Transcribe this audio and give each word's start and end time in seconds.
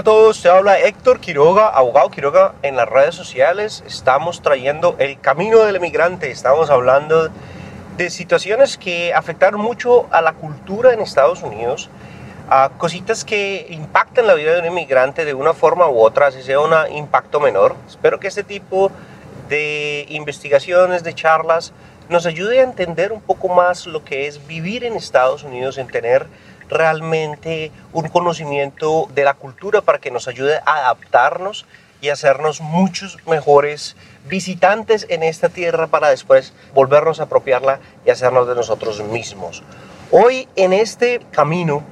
Hola 0.00 0.12
a 0.12 0.16
todos, 0.16 0.40
te 0.40 0.48
habla 0.48 0.80
Héctor 0.80 1.20
Quiroga, 1.20 1.68
abogado 1.68 2.08
Quiroga 2.10 2.54
en 2.62 2.74
las 2.74 2.88
redes 2.88 3.14
sociales. 3.14 3.84
Estamos 3.86 4.40
trayendo 4.40 4.96
el 4.98 5.20
camino 5.20 5.58
del 5.58 5.76
emigrante, 5.76 6.30
estamos 6.30 6.70
hablando 6.70 7.28
de 7.98 8.08
situaciones 8.08 8.78
que 8.78 9.12
afectaron 9.12 9.60
mucho 9.60 10.06
a 10.10 10.22
la 10.22 10.32
cultura 10.32 10.94
en 10.94 11.00
Estados 11.00 11.42
Unidos, 11.42 11.90
a 12.48 12.70
cositas 12.78 13.26
que 13.26 13.66
impactan 13.68 14.26
la 14.26 14.32
vida 14.32 14.54
de 14.54 14.60
un 14.60 14.64
emigrante 14.64 15.26
de 15.26 15.34
una 15.34 15.52
forma 15.52 15.86
u 15.86 16.00
otra, 16.00 16.28
así 16.28 16.42
sea 16.42 16.60
un 16.60 16.72
impacto 16.96 17.38
menor. 17.38 17.76
Espero 17.86 18.18
que 18.18 18.28
este 18.28 18.42
tipo 18.42 18.90
de 19.50 20.06
investigaciones, 20.08 21.04
de 21.04 21.14
charlas, 21.14 21.74
nos 22.08 22.24
ayude 22.24 22.60
a 22.60 22.62
entender 22.62 23.12
un 23.12 23.20
poco 23.20 23.48
más 23.48 23.86
lo 23.86 24.02
que 24.02 24.26
es 24.26 24.46
vivir 24.46 24.82
en 24.82 24.96
Estados 24.96 25.44
Unidos, 25.44 25.76
en 25.76 25.88
tener 25.88 26.26
realmente 26.70 27.72
un 27.92 28.08
conocimiento 28.08 29.08
de 29.14 29.24
la 29.24 29.34
cultura 29.34 29.80
para 29.80 29.98
que 29.98 30.10
nos 30.10 30.28
ayude 30.28 30.60
a 30.64 30.78
adaptarnos 30.78 31.66
y 32.00 32.08
hacernos 32.08 32.60
muchos 32.60 33.18
mejores 33.26 33.96
visitantes 34.26 35.06
en 35.10 35.22
esta 35.22 35.48
tierra 35.48 35.88
para 35.88 36.08
después 36.08 36.54
volvernos 36.74 37.20
a 37.20 37.24
apropiarla 37.24 37.80
y 38.06 38.10
hacernos 38.10 38.48
de 38.48 38.54
nosotros 38.54 39.02
mismos. 39.02 39.62
Hoy 40.10 40.48
en 40.56 40.72
este 40.72 41.20
camino 41.30 41.82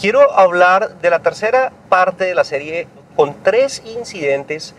quiero 0.00 0.32
hablar 0.32 0.98
de 1.00 1.10
la 1.10 1.20
tercera 1.20 1.72
parte 1.88 2.24
de 2.24 2.34
la 2.34 2.44
serie 2.44 2.88
con 3.14 3.42
tres 3.42 3.82
incidentes 3.84 4.74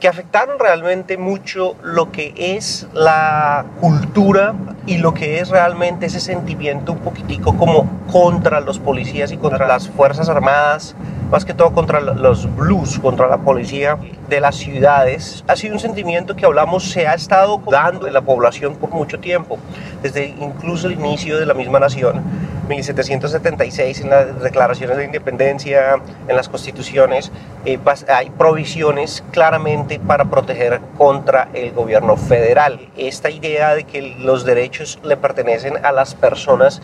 que 0.00 0.08
afectaron 0.08 0.58
realmente 0.58 1.18
mucho 1.18 1.76
lo 1.82 2.10
que 2.10 2.32
es 2.36 2.88
la 2.94 3.66
cultura 3.80 4.54
y 4.86 4.96
lo 4.96 5.12
que 5.12 5.40
es 5.40 5.50
realmente 5.50 6.06
ese 6.06 6.20
sentimiento 6.20 6.92
un 6.92 6.98
poquitico 7.00 7.56
como 7.56 7.86
contra 8.10 8.60
los 8.60 8.78
policías 8.78 9.30
y 9.30 9.36
contra 9.36 9.68
las 9.68 9.88
Fuerzas 9.90 10.30
Armadas, 10.30 10.96
más 11.30 11.44
que 11.44 11.52
todo 11.52 11.72
contra 11.72 12.00
los 12.00 12.52
blues, 12.56 12.98
contra 12.98 13.28
la 13.28 13.38
policía 13.38 13.98
de 14.28 14.40
las 14.40 14.56
ciudades. 14.56 15.44
Ha 15.46 15.54
sido 15.54 15.74
un 15.74 15.80
sentimiento 15.80 16.34
que 16.34 16.46
hablamos 16.46 16.90
se 16.90 17.06
ha 17.06 17.14
estado 17.14 17.60
dando 17.70 18.06
en 18.06 18.14
la 18.14 18.22
población 18.22 18.76
por 18.76 18.90
mucho 18.90 19.20
tiempo, 19.20 19.58
desde 20.02 20.28
incluso 20.28 20.86
el 20.86 20.94
inicio 20.94 21.38
de 21.38 21.44
la 21.44 21.54
misma 21.54 21.78
nación 21.78 22.22
1776 22.70 24.00
en 24.00 24.10
las 24.10 24.40
declaraciones 24.40 24.96
de 24.96 25.04
independencia, 25.04 26.00
en 26.28 26.36
las 26.36 26.48
constituciones, 26.48 27.30
eh, 27.64 27.78
hay 28.08 28.30
provisiones 28.30 29.22
claramente 29.32 29.98
para 29.98 30.24
proteger 30.24 30.80
contra 30.96 31.48
el 31.52 31.72
gobierno 31.72 32.16
federal. 32.16 32.88
Esta 32.96 33.28
idea 33.28 33.74
de 33.74 33.84
que 33.84 34.00
los 34.00 34.44
derechos 34.44 34.98
le 35.02 35.16
pertenecen 35.16 35.84
a 35.84 35.92
las 35.92 36.14
personas, 36.14 36.80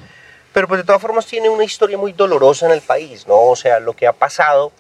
pero 0.53 0.69
pues 0.69 0.81
de 0.81 0.85
todas 0.85 1.01
formas 1.01 1.27
tiene 1.27 1.49
una 1.49 1.65
historia 1.65 1.97
muy 1.97 2.13
dolorosa 2.13 2.67
en 2.67 2.73
el 2.73 2.81
país, 2.81 3.27
¿no? 3.29 3.41
O 3.41 3.57
sea, 3.57 3.79
lo 3.81 3.95
que 3.95 4.07
ha 4.07 4.13
pasado 4.13 4.73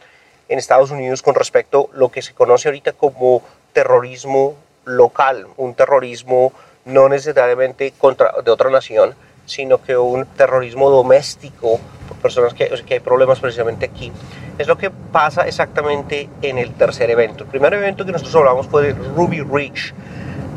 en 0.49 0.59
Estados 0.59 0.91
Unidos 0.91 1.23
con 1.23 1.34
respecto 1.34 1.89
a 1.93 1.97
lo 1.97 2.11
que 2.11 2.23
se 2.23 2.34
conoce 2.34 2.69
ahorita 2.69 2.93
como 2.93 3.43
terrorismo 3.73 4.57
local, 4.84 5.47
un 5.57 5.75
terrorismo 5.75 6.53
no 6.84 7.09
necesariamente 7.09 7.93
contra 7.97 8.33
de 8.45 8.51
otra 8.51 8.71
nación, 8.71 9.15
sino 9.47 9.80
que 9.83 9.97
un 9.97 10.27
terrorismo 10.27 10.91
doméstico 10.91 11.80
por 12.08 12.16
personas 12.19 12.52
que, 12.55 12.69
que 12.86 12.94
hay 12.94 13.00
problemas 13.00 13.41
precisamente 13.41 13.86
aquí. 13.86 14.12
Es 14.58 14.66
lo 14.66 14.77
que 14.77 14.91
pasa 14.91 15.47
exactamente 15.47 16.28
en 16.42 16.58
el 16.58 16.72
tercer 16.72 17.11
evento. 17.11 17.44
El 17.44 17.50
primer 17.50 17.72
evento 17.75 18.05
que 18.05 18.12
nosotros 18.12 18.36
hablamos 18.36 18.66
fue 18.66 18.88
de 18.88 18.92
Ruby 18.92 19.41
Ridge, 19.41 19.94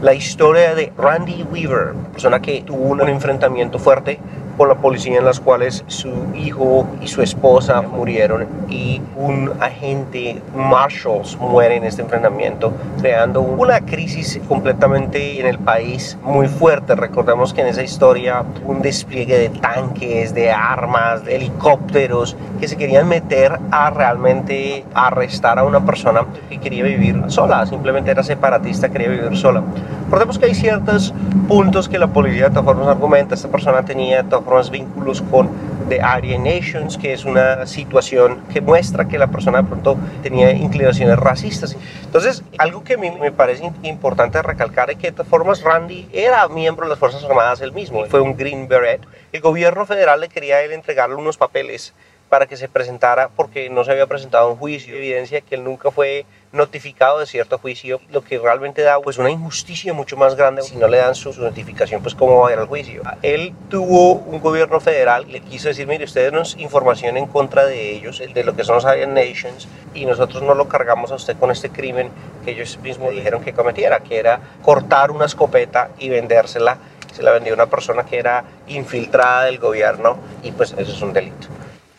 la 0.01 0.13
historia 0.13 0.75
de 0.75 0.91
Randy 0.97 1.43
Weaver, 1.43 1.93
persona 2.11 2.41
que 2.41 2.61
tuvo 2.61 2.83
un 2.83 3.07
enfrentamiento 3.07 3.79
fuerte 3.79 4.19
con 4.59 4.67
la 4.67 4.75
policía 4.75 5.19
en 5.19 5.23
las 5.23 5.39
cuales 5.39 5.85
su 5.87 6.11
hijo 6.35 6.85
y 7.01 7.07
su 7.07 7.21
esposa 7.21 7.81
murieron 7.81 8.45
y 8.67 9.01
un 9.15 9.53
agente 9.61 10.41
Marshalls 10.53 11.37
muere 11.37 11.77
en 11.77 11.85
este 11.85 12.01
enfrentamiento, 12.01 12.73
creando 12.99 13.39
una 13.39 13.79
crisis 13.79 14.37
completamente 14.49 15.39
en 15.39 15.47
el 15.47 15.59
país 15.59 16.17
muy 16.23 16.49
fuerte. 16.49 16.95
Recordemos 16.95 17.53
que 17.53 17.61
en 17.61 17.67
esa 17.67 17.83
historia 17.83 18.43
un 18.65 18.81
despliegue 18.81 19.37
de 19.37 19.47
tanques, 19.47 20.33
de 20.33 20.51
armas, 20.51 21.23
de 21.23 21.37
helicópteros 21.37 22.35
que 22.59 22.67
se 22.67 22.75
querían 22.75 23.07
meter 23.07 23.57
a 23.71 23.91
realmente 23.91 24.83
arrestar 24.93 25.57
a 25.57 25.63
una 25.63 25.85
persona 25.85 26.25
que 26.49 26.59
quería 26.59 26.83
vivir 26.83 27.23
sola, 27.27 27.65
simplemente 27.65 28.11
era 28.11 28.23
separatista, 28.23 28.89
quería 28.89 29.07
vivir 29.07 29.37
sola. 29.37 29.63
Recordemos 30.09 30.39
que 30.39 30.47
hay 30.47 30.55
ciertos 30.55 31.13
puntos 31.47 31.87
que 31.87 31.99
la 31.99 32.07
policía 32.07 32.45
de 32.45 32.49
todas 32.49 32.65
formas 32.65 32.87
argumenta, 32.87 33.35
esta 33.35 33.47
persona 33.47 33.85
tenía 33.85 34.23
de 34.23 34.27
todas 34.27 34.43
formas 34.43 34.71
vínculos 34.71 35.21
con 35.21 35.51
The 35.87 36.01
Aryan 36.01 36.45
Nations, 36.45 36.97
que 36.97 37.13
es 37.13 37.25
una 37.25 37.67
situación 37.67 38.41
que 38.51 38.59
muestra 38.59 39.07
que 39.07 39.19
la 39.19 39.27
persona 39.27 39.61
de 39.61 39.67
pronto 39.67 39.97
tenía 40.23 40.51
inclinaciones 40.51 41.15
racistas. 41.15 41.77
Entonces, 42.05 42.43
algo 42.57 42.83
que 42.83 42.95
a 42.95 42.97
mí 42.97 43.11
me 43.21 43.31
parece 43.31 43.71
importante 43.83 44.41
recalcar 44.41 44.89
es 44.89 44.97
que 44.97 45.11
de 45.11 45.11
todas 45.11 45.27
formas 45.27 45.61
Randy 45.61 46.09
era 46.11 46.47
miembro 46.47 46.87
de 46.87 46.89
las 46.89 46.97
Fuerzas 46.97 47.23
Armadas 47.23 47.61
él 47.61 47.71
mismo, 47.71 48.03
fue 48.07 48.19
un 48.19 48.35
Green 48.35 48.67
Beret. 48.67 49.01
El 49.31 49.41
gobierno 49.41 49.85
federal 49.85 50.21
le 50.21 50.29
quería 50.29 50.55
a 50.55 50.61
él 50.63 50.71
entregarle 50.71 51.17
unos 51.17 51.37
papeles 51.37 51.93
para 52.29 52.45
que 52.45 52.57
se 52.57 52.69
presentara 52.69 53.29
porque 53.29 53.69
no 53.69 53.83
se 53.83 53.91
había 53.91 54.07
presentado 54.07 54.49
un 54.51 54.57
juicio, 54.57 54.95
evidencia 54.95 55.41
que 55.41 55.55
él 55.55 55.63
nunca 55.63 55.91
fue 55.91 56.25
notificado 56.51 57.19
de 57.19 57.25
cierto 57.25 57.57
juicio, 57.57 57.99
lo 58.09 58.23
que 58.23 58.39
realmente 58.39 58.81
da 58.81 58.99
pues 58.99 59.17
una 59.17 59.29
injusticia 59.29 59.93
mucho 59.93 60.17
más 60.17 60.35
grande 60.35 60.61
si 60.61 60.77
no 60.77 60.87
le 60.87 60.97
dan 60.97 61.15
su, 61.15 61.33
notificación, 61.39 62.01
pues 62.01 62.15
cómo 62.15 62.39
va 62.39 62.49
a 62.49 62.53
ir 62.53 62.59
al 62.59 62.67
juicio. 62.67 63.03
Él 63.21 63.53
tuvo 63.69 64.13
un 64.13 64.39
gobierno 64.39 64.79
federal, 64.79 65.31
le 65.31 65.41
quiso 65.41 65.67
decir, 65.67 65.87
mire, 65.87 66.05
ustedes 66.05 66.31
nos 66.31 66.57
información 66.57 67.17
en 67.17 67.27
contra 67.27 67.65
de 67.65 67.91
ellos, 67.91 68.21
de 68.33 68.43
lo 68.43 68.55
que 68.55 68.63
son 68.63 68.75
los 68.75 68.85
Aryan 68.85 69.13
Nations, 69.13 69.67
y 69.93 70.05
nosotros 70.05 70.41
no 70.43 70.53
lo 70.53 70.67
cargamos 70.67 71.11
a 71.11 71.15
usted 71.15 71.37
con 71.37 71.51
este 71.51 71.69
crimen 71.69 72.09
que 72.43 72.51
ellos 72.51 72.77
mismos 72.79 73.11
dijeron 73.11 73.43
que 73.43 73.53
cometiera, 73.53 73.99
que 73.99 74.17
era 74.17 74.39
cortar 74.63 75.11
una 75.11 75.25
escopeta 75.25 75.89
y 75.99 76.09
vendérsela. 76.09 76.77
Se 77.13 77.23
la 77.23 77.31
vendió 77.31 77.53
una 77.53 77.65
persona 77.65 78.05
que 78.05 78.17
era 78.17 78.43
infiltrada 78.67 79.45
del 79.45 79.57
gobierno 79.57 80.17
y 80.43 80.51
pues 80.51 80.73
eso 80.77 80.91
es 80.91 81.01
un 81.01 81.11
delito. 81.11 81.47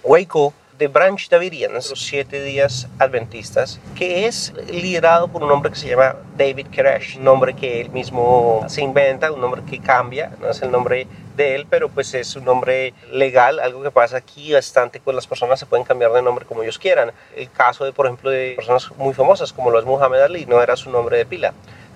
Waco 0.03 0.55
de 0.78 0.88
Branch 0.88 1.28
Davidians, 1.28 1.91
los 1.91 2.00
siete 2.00 2.43
días 2.43 2.88
adventistas, 2.99 3.78
que 3.94 4.27
es 4.27 4.55
liderado 4.71 5.28
por 5.28 5.43
un 5.43 5.50
hombre 5.50 5.71
que 5.71 5.77
se 5.77 5.88
llama 5.88 6.16
David 6.38 6.69
Koresh, 6.75 7.19
un 7.19 7.25
nombre 7.25 7.55
que 7.55 7.83
él 7.83 7.91
mismo 7.91 8.65
se 8.66 8.81
inventa, 8.81 9.31
un 9.31 9.43
nombre 9.43 9.60
que 9.69 9.78
cambia, 9.78 10.33
no 10.41 10.49
es 10.49 10.62
el 10.62 10.71
nombre 10.71 11.06
de 11.37 11.55
él, 11.55 11.66
pero 11.69 11.91
pues 11.91 12.15
es 12.15 12.34
un 12.34 12.47
nombre 12.47 12.94
legal, 13.12 13.60
algo 13.60 13.83
que 13.83 13.91
pasa 13.91 14.16
aquí 14.16 14.55
bastante 14.55 15.00
con 15.00 15.15
las 15.15 15.27
personas 15.27 15.60
se 15.60 15.66
pueden 15.66 15.84
cambiar 15.84 16.12
de 16.12 16.22
nombre 16.22 16.47
como 16.47 16.62
ellos 16.62 16.78
quieran. 16.78 17.12
El 17.37 17.50
caso 17.50 17.84
de, 17.84 17.93
por 17.93 18.06
ejemplo, 18.06 18.31
de 18.31 18.55
personas 18.56 18.91
muy 18.97 19.12
famosas 19.12 19.53
como 19.53 19.71
lo 19.71 19.78
es 19.78 19.84
Muhammad 19.84 20.22
Ali, 20.22 20.47
no 20.47 20.62
era 20.62 20.77
su 20.77 20.91
nombre 20.91 21.19
de 21.19 21.27
pila 21.27 21.53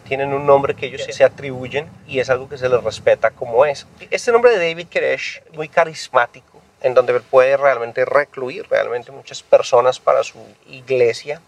tienen 0.06 0.34
un 0.34 0.44
nombre 0.44 0.74
que 0.74 0.84
ellos 0.84 1.02
se 1.08 1.24
atribuyen 1.24 1.88
y 2.06 2.18
es 2.18 2.28
algo 2.28 2.46
que 2.46 2.58
se 2.58 2.68
les 2.68 2.84
respeta 2.84 3.30
como 3.30 3.64
es. 3.64 3.86
Este 4.10 4.32
nombre 4.32 4.50
de 4.56 4.68
David 4.68 4.88
Koresh, 4.92 5.42
muy 5.54 5.66
carismático, 5.66 6.53
en 6.84 6.92
donde 6.92 7.18
puede 7.18 7.56
realmente 7.56 8.04
recluir 8.04 8.68
realmente 8.68 9.10
muchas 9.10 9.42
personas 9.42 9.98
para 9.98 10.22
su 10.22 10.38
iglesia 10.68 11.40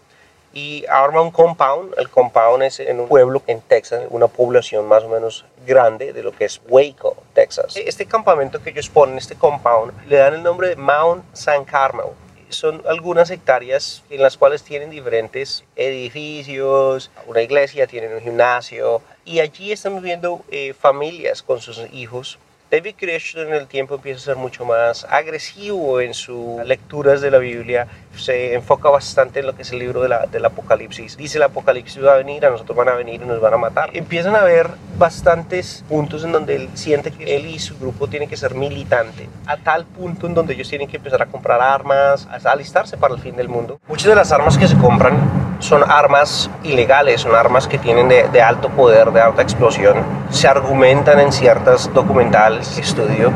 y 0.51 0.83
arma 0.89 1.21
un 1.21 1.29
compound. 1.29 1.93
El 1.95 2.09
compound 2.09 2.63
es 2.63 2.79
en 2.79 2.99
un 2.99 3.07
pueblo 3.07 3.43
en 3.45 3.61
Texas, 3.61 4.05
una 4.09 4.27
población 4.27 4.87
más 4.87 5.03
o 5.03 5.09
menos 5.09 5.45
grande 5.65 6.11
de 6.11 6.23
lo 6.23 6.31
que 6.31 6.45
es 6.45 6.59
Waco, 6.67 7.15
Texas. 7.33 7.75
Este 7.77 8.07
campamento 8.07 8.63
que 8.63 8.71
ellos 8.71 8.89
ponen, 8.89 9.19
este 9.19 9.35
compound, 9.35 9.93
le 10.07 10.17
dan 10.17 10.33
el 10.33 10.41
nombre 10.41 10.69
de 10.69 10.75
Mount 10.75 11.23
San 11.33 11.65
Carmel. 11.65 12.07
Son 12.49 12.81
algunas 12.87 13.29
hectáreas 13.29 14.03
en 14.09 14.23
las 14.23 14.37
cuales 14.37 14.63
tienen 14.63 14.89
diferentes 14.89 15.65
edificios, 15.75 17.11
una 17.27 17.43
iglesia, 17.43 17.85
tienen 17.85 18.11
un 18.13 18.21
gimnasio 18.21 19.03
y 19.23 19.41
allí 19.41 19.71
están 19.71 19.93
viviendo 19.95 20.41
eh, 20.49 20.73
familias 20.73 21.43
con 21.43 21.59
sus 21.59 21.79
hijos 21.93 22.39
David 22.69 22.95
Koresh 22.99 23.37
en 23.37 23.53
el 23.53 23.67
tiempo 23.67 23.95
empieza 23.95 24.19
a 24.19 24.23
ser 24.25 24.35
mucho 24.35 24.65
más 24.65 25.05
agresivo 25.09 26.01
en 26.01 26.13
sus 26.13 26.61
lecturas 26.65 27.21
de 27.21 27.31
la 27.31 27.37
Biblia, 27.37 27.87
se 28.17 28.53
enfoca 28.53 28.89
bastante 28.89 29.39
en 29.39 29.47
lo 29.47 29.55
que 29.55 29.61
es 29.61 29.71
el 29.71 29.79
libro 29.79 30.01
de 30.01 30.09
la, 30.09 30.25
del 30.27 30.45
Apocalipsis. 30.45 31.17
Dice 31.17 31.37
el 31.37 31.43
Apocalipsis 31.43 32.03
va 32.03 32.13
a 32.13 32.17
venir, 32.17 32.45
a 32.45 32.49
nosotros 32.49 32.77
van 32.77 32.89
a 32.89 32.93
venir 32.93 33.21
y 33.21 33.25
nos 33.25 33.39
van 33.39 33.53
a 33.53 33.57
matar. 33.57 33.89
Empiezan 33.93 34.35
a 34.35 34.41
haber 34.41 34.69
bastantes 34.97 35.83
puntos 35.87 36.23
en 36.23 36.31
donde 36.31 36.55
él 36.55 36.69
siente 36.73 37.11
que 37.11 37.35
él 37.35 37.45
y 37.45 37.59
su 37.59 37.77
grupo 37.77 38.07
tienen 38.07 38.29
que 38.29 38.37
ser 38.37 38.55
militante, 38.55 39.29
a 39.45 39.57
tal 39.57 39.85
punto 39.85 40.27
en 40.27 40.33
donde 40.33 40.53
ellos 40.53 40.69
tienen 40.69 40.87
que 40.87 40.97
empezar 40.97 41.21
a 41.21 41.27
comprar 41.27 41.61
armas, 41.61 42.27
a 42.31 42.51
alistarse 42.51 42.97
para 42.97 43.13
el 43.13 43.21
fin 43.21 43.35
del 43.35 43.49
mundo. 43.49 43.79
Muchas 43.87 44.07
de 44.07 44.15
las 44.15 44.31
armas 44.31 44.57
que 44.57 44.67
se 44.67 44.77
compran 44.77 45.57
son 45.59 45.83
armas 45.89 46.49
ilegales, 46.63 47.21
son 47.21 47.35
armas 47.35 47.67
que 47.67 47.77
tienen 47.77 48.07
de, 48.09 48.27
de 48.29 48.41
alto 48.41 48.69
poder, 48.69 49.11
de 49.11 49.21
alta 49.21 49.41
explosión. 49.41 49.97
Se 50.29 50.47
argumentan 50.47 51.19
en 51.19 51.31
ciertas 51.31 51.91
documentales 51.93 52.77
estudio 52.77 53.31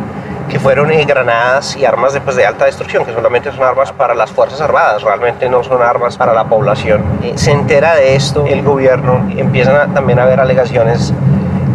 que 0.51 0.59
fueron 0.59 0.91
eh, 0.91 1.05
granadas 1.05 1.77
y 1.77 1.85
armas 1.85 2.11
de, 2.11 2.19
pues, 2.19 2.35
de 2.35 2.45
alta 2.45 2.65
destrucción, 2.65 3.05
que 3.05 3.13
solamente 3.13 3.53
son 3.53 3.63
armas 3.63 3.93
para 3.93 4.13
las 4.13 4.31
Fuerzas 4.31 4.59
Armadas, 4.59 5.01
realmente 5.01 5.47
no 5.47 5.63
son 5.63 5.81
armas 5.81 6.17
para 6.17 6.33
la 6.33 6.43
población. 6.43 7.03
Eh, 7.23 7.33
se 7.35 7.51
entera 7.51 7.95
de 7.95 8.15
esto 8.15 8.45
el 8.45 8.61
gobierno, 8.61 9.25
empiezan 9.37 9.93
también 9.93 10.19
a 10.19 10.23
haber 10.23 10.41
alegaciones 10.41 11.13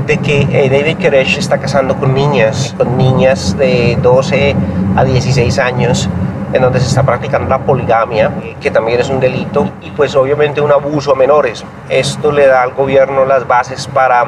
de 0.07 0.19
que 0.19 0.43
eh, 0.43 0.69
David 0.69 0.99
Koresh 1.03 1.39
está 1.39 1.57
casando 1.57 1.97
con 1.97 2.13
niñas, 2.13 2.75
con 2.77 2.99
niñas 2.99 3.57
de 3.57 3.97
12 4.03 4.55
a 4.95 5.05
16 5.05 5.59
años, 5.59 6.11
en 6.53 6.61
donde 6.61 6.79
se 6.79 6.87
está 6.87 7.03
practicando 7.03 7.49
la 7.49 7.61
poligamia, 7.61 8.31
que 8.61 8.71
también 8.71 9.01
es 9.01 9.09
un 9.09 9.21
delito, 9.21 9.71
y 9.81 9.91
pues 9.93 10.15
obviamente 10.15 10.61
un 10.61 10.71
abuso 10.71 11.13
a 11.13 11.15
menores. 11.15 11.65
Esto 11.89 12.31
le 12.31 12.47
da 12.47 12.63
al 12.63 12.75
gobierno 12.75 13.25
las 13.25 13.47
bases 13.49 13.87
para 13.87 14.27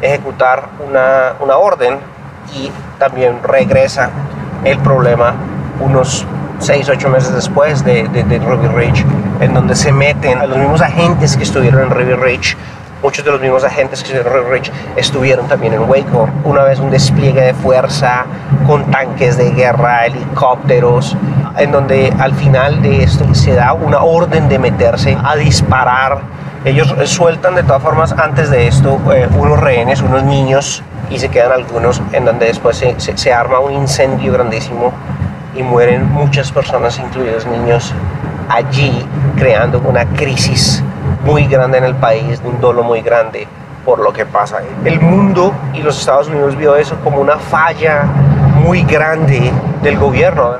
ejecutar 0.00 0.70
una, 0.88 1.34
una 1.40 1.58
orden 1.58 1.98
y 2.54 2.70
también 2.98 3.38
regresa 3.42 4.10
el 4.64 4.78
problema 4.78 5.34
unos 5.80 6.26
6, 6.60 6.88
8 6.88 7.08
meses 7.08 7.34
después 7.34 7.84
de, 7.84 8.04
de, 8.08 8.38
Ruby 8.38 8.68
Ridge, 8.68 9.04
en 9.40 9.54
donde 9.54 9.74
se 9.74 9.92
meten 9.92 10.38
a 10.38 10.46
los 10.46 10.58
mismos 10.58 10.80
agentes 10.80 11.36
que 11.36 11.42
estuvieron 11.42 11.82
en 11.82 11.90
Ruby 11.90 12.14
Ridge 12.14 12.56
muchos 13.02 13.24
de 13.24 13.32
los 13.32 13.40
mismos 13.40 13.64
agentes 13.64 14.02
que 14.02 14.12
estuvieron 14.12 14.44
en 14.44 14.52
Ridge 14.52 14.72
estuvieron 14.96 15.48
también 15.48 15.72
en 15.74 15.80
Waco. 15.80 16.28
Una 16.44 16.62
vez 16.62 16.78
un 16.78 16.90
despliegue 16.90 17.40
de 17.40 17.54
fuerza 17.54 18.24
con 18.66 18.90
tanques 18.90 19.36
de 19.36 19.50
guerra, 19.50 20.06
helicópteros, 20.06 21.16
en 21.58 21.72
donde 21.72 22.12
al 22.18 22.32
final 22.34 22.80
de 22.80 23.02
esto 23.02 23.34
se 23.34 23.54
da 23.54 23.72
una 23.72 24.02
orden 24.02 24.48
de 24.48 24.58
meterse 24.58 25.18
a 25.22 25.34
disparar. 25.34 26.20
Ellos 26.64 26.94
sueltan 27.04 27.56
de 27.56 27.64
todas 27.64 27.82
formas 27.82 28.12
antes 28.12 28.48
de 28.50 28.68
esto 28.68 29.00
eh, 29.12 29.28
unos 29.36 29.58
rehenes, 29.58 30.00
unos 30.00 30.22
niños, 30.22 30.82
y 31.10 31.18
se 31.18 31.28
quedan 31.28 31.52
algunos 31.52 32.00
en 32.12 32.24
donde 32.24 32.46
después 32.46 32.76
se, 32.76 32.98
se, 33.00 33.16
se 33.18 33.32
arma 33.32 33.58
un 33.58 33.72
incendio 33.72 34.32
grandísimo 34.32 34.92
y 35.56 35.62
mueren 35.62 36.10
muchas 36.10 36.52
personas, 36.52 36.98
incluidos 36.98 37.46
niños, 37.46 37.92
allí 38.48 39.04
creando 39.36 39.80
una 39.80 40.06
crisis 40.06 40.82
muy 41.24 41.46
grande 41.46 41.78
en 41.78 41.84
el 41.84 41.94
país, 41.94 42.40
un 42.44 42.60
dolo 42.60 42.82
muy 42.82 43.02
grande 43.02 43.46
por 43.84 43.98
lo 43.98 44.12
que 44.12 44.24
pasa. 44.24 44.58
El 44.84 45.00
mundo 45.00 45.52
y 45.74 45.82
los 45.82 45.98
Estados 45.98 46.28
Unidos 46.28 46.56
vio 46.56 46.76
eso 46.76 46.96
como 47.02 47.20
una 47.20 47.38
falla 47.38 48.04
muy 48.64 48.82
grande 48.84 49.52
del 49.82 49.98
gobierno. 49.98 50.56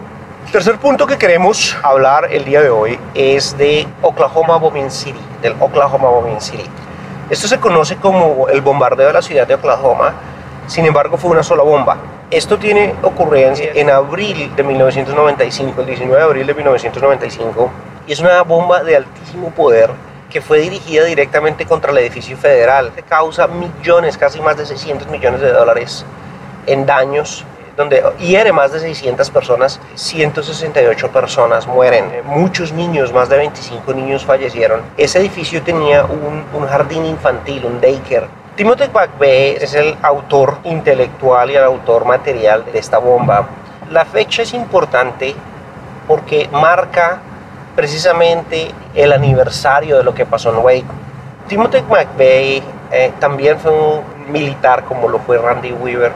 Tercer 0.50 0.76
punto 0.78 1.06
que 1.06 1.16
queremos 1.16 1.74
hablar 1.82 2.28
el 2.30 2.44
día 2.44 2.60
de 2.60 2.68
hoy 2.68 2.98
es 3.14 3.56
de 3.56 3.86
Oklahoma 4.02 4.58
Bombing 4.58 4.90
City, 4.90 5.18
del 5.40 5.54
Oklahoma 5.58 6.08
Bombing 6.08 6.42
City. 6.42 6.64
Esto 7.30 7.48
se 7.48 7.58
conoce 7.58 7.96
como 7.96 8.48
el 8.48 8.60
bombardeo 8.60 9.06
de 9.06 9.12
la 9.14 9.22
ciudad 9.22 9.46
de 9.46 9.54
Oklahoma, 9.54 10.12
sin 10.66 10.84
embargo 10.84 11.16
fue 11.16 11.30
una 11.30 11.42
sola 11.42 11.62
bomba. 11.62 11.96
Esto 12.30 12.58
tiene 12.58 12.94
ocurrencia 13.02 13.70
en 13.74 13.88
abril 13.88 14.54
de 14.54 14.62
1995, 14.62 15.80
el 15.80 15.86
19 15.86 16.16
de 16.18 16.22
abril 16.22 16.46
de 16.46 16.54
1995, 16.54 17.70
y 18.06 18.12
es 18.12 18.20
una 18.20 18.42
bomba 18.42 18.82
de 18.82 18.96
altísimo 18.96 19.50
poder 19.50 19.90
que 20.28 20.42
fue 20.42 20.58
dirigida 20.60 21.04
directamente 21.04 21.64
contra 21.64 21.92
el 21.92 21.98
edificio 21.98 22.36
federal. 22.36 22.92
que 22.94 23.02
causa 23.02 23.46
millones, 23.46 24.18
casi 24.18 24.40
más 24.40 24.58
de 24.58 24.66
600 24.66 25.08
millones 25.08 25.40
de 25.40 25.50
dólares 25.50 26.04
en 26.66 26.84
daños, 26.84 27.46
donde 27.76 28.02
hiere 28.18 28.52
más 28.52 28.72
de 28.72 28.80
600 28.80 29.30
personas, 29.30 29.80
168 29.94 31.10
personas 31.10 31.66
mueren, 31.66 32.04
muchos 32.24 32.72
niños, 32.72 33.12
más 33.12 33.28
de 33.28 33.38
25 33.38 33.94
niños 33.94 34.24
fallecieron. 34.24 34.82
Ese 34.96 35.18
edificio 35.20 35.62
tenía 35.62 36.04
un, 36.04 36.66
jardín 36.66 37.04
infantil, 37.04 37.64
un 37.64 37.80
daycare. 37.80 38.26
Timothy 38.56 38.84
McVeigh 38.92 39.56
es 39.62 39.74
el 39.74 39.96
autor 40.02 40.58
intelectual 40.64 41.50
y 41.50 41.56
el 41.56 41.64
autor 41.64 42.04
material 42.04 42.64
de 42.70 42.78
esta 42.78 42.98
bomba. 42.98 43.48
La 43.90 44.04
fecha 44.04 44.42
es 44.42 44.52
importante 44.52 45.34
porque 46.06 46.48
marca 46.52 47.20
precisamente 47.74 48.70
el 48.94 49.12
aniversario 49.12 49.96
de 49.96 50.04
lo 50.04 50.14
que 50.14 50.26
pasó 50.26 50.50
en 50.50 50.58
Waco. 50.58 50.94
Timothy 51.48 51.82
McVeigh 51.82 52.62
eh, 52.90 53.12
también 53.18 53.58
fue 53.58 53.72
un 53.72 54.30
militar 54.30 54.84
como 54.84 55.08
lo 55.08 55.18
fue 55.18 55.38
Randy 55.38 55.72
Weaver. 55.72 56.12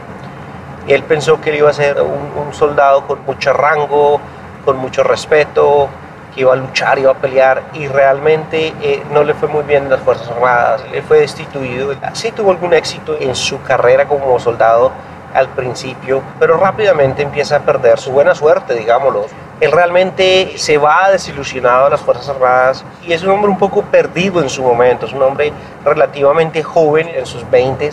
Él 0.87 1.03
pensó 1.03 1.41
que 1.41 1.49
él 1.49 1.57
iba 1.57 1.69
a 1.69 1.73
ser 1.73 2.01
un, 2.01 2.53
soldado 2.53 3.05
con 3.05 3.23
mucho 3.25 3.53
rango, 3.53 4.19
con 4.63 4.77
mucho 4.77 5.03
respeto, 5.03 5.89
que 6.33 6.41
iba 6.41 6.53
a 6.53 6.55
luchar, 6.55 6.97
iba 6.99 7.11
a 7.11 7.15
pelear 7.15 7.63
y 7.73 7.87
realmente 7.87 8.73
eh, 8.81 9.03
no 9.11 9.23
le 9.23 9.33
fue 9.33 9.49
muy 9.49 9.63
bien 9.63 9.83
en 9.83 9.89
las 9.89 10.01
Fuerzas 10.01 10.29
Armadas. 10.29 10.83
Él 10.93 11.03
fue 11.03 11.19
destituido. 11.19 11.93
Sí 12.13 12.31
tuvo 12.31 12.51
algún 12.51 12.73
éxito 12.73 13.17
en 13.19 13.35
su 13.35 13.61
carrera 13.61 14.07
como 14.07 14.39
soldado 14.39 14.91
al 15.33 15.49
principio, 15.49 16.21
pero 16.39 16.57
rápidamente 16.57 17.21
empieza 17.21 17.57
a 17.57 17.59
perder 17.59 17.99
su 17.99 18.11
buena 18.11 18.33
suerte, 18.33 18.73
digámoslo. 18.73 19.25
Él 19.59 19.71
realmente 19.71 20.53
se 20.57 20.77
va 20.77 21.09
desilusionado 21.11 21.87
a 21.87 21.89
las 21.89 22.01
Fuerzas 22.01 22.29
Armadas 22.29 22.85
y 23.05 23.13
es 23.13 23.23
un 23.23 23.31
hombre 23.31 23.49
un 23.49 23.57
poco 23.57 23.81
perdido 23.81 24.41
en 24.41 24.49
su 24.49 24.63
momento, 24.63 25.05
es 25.05 25.13
un 25.13 25.21
hombre 25.21 25.51
relativamente 25.83 26.63
joven, 26.63 27.09
en 27.09 27.25
sus 27.25 27.47
20 27.49 27.91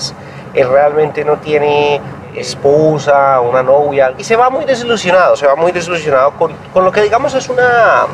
él 0.54 0.68
realmente 0.68 1.24
no 1.24 1.36
tiene 1.38 2.00
esposa, 2.34 3.40
una 3.40 3.62
novia, 3.62 4.14
y 4.18 4.24
se 4.24 4.36
va 4.36 4.50
muy 4.50 4.64
desilusionado, 4.64 5.36
se 5.36 5.46
va 5.46 5.56
muy 5.56 5.72
desilusionado 5.72 6.32
con, 6.32 6.52
con 6.72 6.84
lo 6.84 6.92
que 6.92 7.02
digamos 7.02 7.34
es 7.34 7.48
una, 7.48 8.06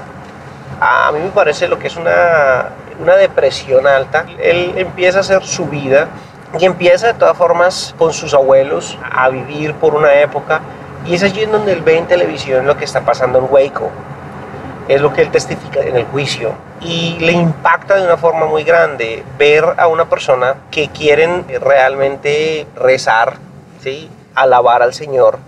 a 0.80 1.10
mí 1.12 1.20
me 1.20 1.30
parece 1.30 1.68
lo 1.68 1.78
que 1.78 1.86
es 1.86 1.96
una, 1.96 2.70
una 3.00 3.16
depresión 3.16 3.86
alta. 3.86 4.26
Él 4.38 4.74
empieza 4.76 5.18
a 5.18 5.20
hacer 5.20 5.42
su 5.44 5.66
vida 5.66 6.08
y 6.58 6.64
empieza 6.64 7.08
de 7.08 7.14
todas 7.14 7.36
formas 7.36 7.94
con 7.98 8.12
sus 8.12 8.34
abuelos 8.34 8.98
a 9.10 9.28
vivir 9.28 9.74
por 9.74 9.94
una 9.94 10.14
época 10.14 10.60
y 11.06 11.14
es 11.14 11.22
allí 11.22 11.42
en 11.42 11.52
donde 11.52 11.72
él 11.72 11.80
ve 11.82 11.96
en 11.96 12.06
televisión 12.06 12.66
lo 12.66 12.76
que 12.76 12.84
está 12.84 13.00
pasando 13.00 13.38
en 13.38 13.46
Waco. 13.50 13.90
Es 14.88 15.00
lo 15.00 15.12
que 15.12 15.22
él 15.22 15.30
testifica 15.30 15.80
en 15.80 15.96
el 15.96 16.04
juicio. 16.06 16.52
Y 16.80 17.16
le 17.20 17.32
impacta 17.32 17.96
de 17.96 18.04
una 18.04 18.16
forma 18.16 18.46
muy 18.46 18.64
grande 18.64 19.22
ver 19.38 19.64
a 19.76 19.86
una 19.86 20.06
persona 20.06 20.56
que 20.70 20.88
quieren 20.88 21.44
realmente 21.60 22.66
rezar, 22.74 23.34
¿sí? 23.82 24.10
alabar 24.34 24.82
al 24.82 24.94
Señor 24.94 25.38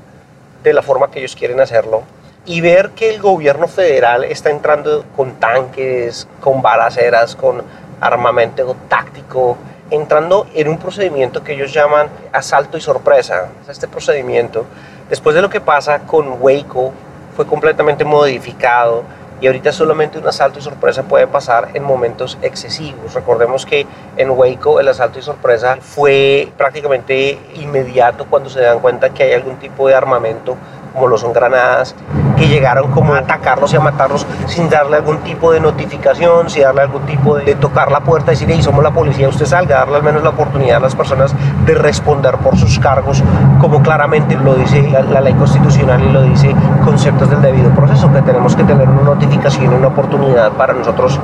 de 0.62 0.72
la 0.72 0.82
forma 0.82 1.10
que 1.10 1.20
ellos 1.20 1.36
quieren 1.36 1.60
hacerlo. 1.60 2.02
Y 2.44 2.60
ver 2.60 2.90
que 2.90 3.14
el 3.14 3.20
gobierno 3.20 3.68
federal 3.68 4.24
está 4.24 4.50
entrando 4.50 5.04
con 5.16 5.34
tanques, 5.34 6.26
con 6.40 6.60
balaceras, 6.60 7.36
con 7.36 7.62
armamento 8.00 8.74
táctico, 8.88 9.56
entrando 9.90 10.48
en 10.54 10.68
un 10.68 10.78
procedimiento 10.78 11.44
que 11.44 11.52
ellos 11.52 11.72
llaman 11.72 12.08
asalto 12.32 12.76
y 12.76 12.80
sorpresa. 12.80 13.48
Este 13.68 13.86
procedimiento 13.86 14.66
Después 15.12 15.36
de 15.36 15.42
lo 15.42 15.50
que 15.50 15.60
pasa 15.60 15.98
con 16.06 16.40
Waco, 16.40 16.90
fue 17.36 17.46
completamente 17.46 18.02
modificado 18.02 19.02
y 19.42 19.48
ahorita 19.48 19.72
solamente 19.72 20.18
un 20.18 20.28
asalto 20.28 20.60
y 20.60 20.62
sorpresa 20.62 21.02
puede 21.02 21.26
pasar 21.26 21.70
en 21.74 21.82
momentos 21.82 22.38
excesivos. 22.42 23.12
Recordemos 23.12 23.66
que 23.66 23.86
en 24.16 24.30
Waco 24.30 24.78
el 24.78 24.86
asalto 24.86 25.18
y 25.18 25.22
sorpresa 25.22 25.78
fue 25.80 26.48
prácticamente 26.56 27.40
inmediato 27.56 28.26
cuando 28.30 28.48
se 28.48 28.60
dan 28.60 28.78
cuenta 28.78 29.10
que 29.10 29.24
hay 29.24 29.32
algún 29.32 29.56
tipo 29.56 29.88
de 29.88 29.96
armamento 29.96 30.56
como 30.92 31.08
lo 31.08 31.18
son 31.18 31.32
granadas, 31.32 31.94
que 32.36 32.48
llegaron 32.48 32.90
como 32.90 33.14
a 33.14 33.18
atacarlos 33.18 33.72
y 33.72 33.76
a 33.76 33.80
matarlos 33.80 34.26
sin 34.46 34.68
darle 34.68 34.96
algún 34.96 35.18
tipo 35.18 35.52
de 35.52 35.60
notificación, 35.60 36.50
sin 36.50 36.62
darle 36.62 36.82
algún 36.82 37.02
tipo 37.02 37.36
de, 37.36 37.54
tocar 37.54 37.90
la 37.90 38.00
puerta 38.00 38.32
y 38.32 38.34
decir, 38.34 38.48
hey, 38.50 38.62
somos 38.62 38.82
la 38.82 38.90
policía, 38.90 39.28
usted 39.28 39.46
salga, 39.46 39.78
darle 39.78 39.96
al 39.96 40.02
menos 40.02 40.22
la 40.22 40.30
oportunidad 40.30 40.78
a 40.78 40.80
las 40.80 40.94
personas 40.94 41.34
de 41.64 41.74
responder 41.74 42.36
por 42.38 42.56
sus 42.56 42.78
cargos, 42.78 43.22
como 43.60 43.82
claramente 43.82 44.36
lo 44.36 44.54
dice 44.54 44.82
la, 44.90 45.02
la 45.02 45.20
ley 45.20 45.34
constitucional 45.34 46.02
y 46.02 46.10
lo 46.10 46.22
dice 46.22 46.54
conceptos 46.84 47.30
del 47.30 47.40
debido 47.40 47.70
proceso, 47.70 48.12
que 48.12 48.22
tenemos 48.22 48.56
que 48.56 48.64
tener 48.64 48.88
una 48.88 49.02
notificación 49.02 49.72
y 49.72 49.74
una 49.76 49.88
oportunidad 49.88 50.52
para 50.52 50.72
nosotros 50.72 51.18